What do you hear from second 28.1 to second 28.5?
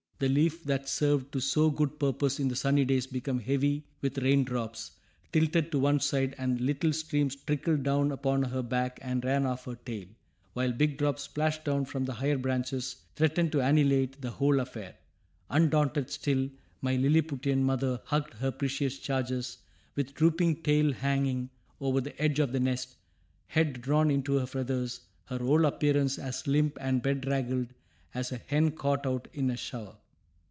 as a